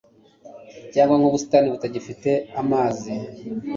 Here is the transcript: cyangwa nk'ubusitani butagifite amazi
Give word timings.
cyangwa 0.93 1.15
nk'ubusitani 1.17 1.67
butagifite 1.73 2.31
amazi 2.61 3.13